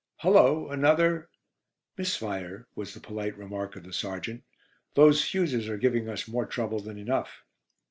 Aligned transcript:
"Hullo, 0.23 0.71
another" 0.71 1.29
"Misfire," 1.95 2.65
was 2.73 2.95
the 2.95 2.99
polite 2.99 3.37
remark 3.37 3.75
of 3.75 3.83
the 3.83 3.93
sergeant. 3.93 4.41
"Those 4.95 5.23
fuses 5.23 5.69
are 5.69 5.77
giving 5.77 6.09
us 6.09 6.27
more 6.27 6.47
trouble 6.47 6.79
than 6.79 6.97
enough." 6.97 7.43